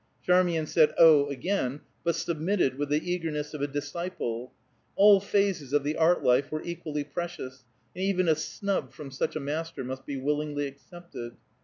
Charmian 0.25 0.65
said 0.65 0.95
"Oh!" 0.97 1.27
again, 1.27 1.81
but 2.03 2.15
submitted 2.15 2.75
with 2.79 2.89
the 2.89 3.11
eagerness 3.11 3.53
of 3.53 3.61
a 3.61 3.67
disciple; 3.67 4.51
all 4.95 5.19
phases 5.19 5.73
of 5.73 5.83
the 5.83 5.95
art 5.95 6.23
life 6.23 6.51
were 6.51 6.63
equally 6.63 7.03
precious, 7.03 7.65
and 7.95 8.03
even 8.03 8.27
a 8.27 8.33
snub 8.33 8.93
from 8.93 9.11
such 9.11 9.35
a 9.35 9.39
master 9.39 9.83
must 9.83 10.07
be 10.07 10.17
willingly 10.17 10.65
accepted. 10.65 11.33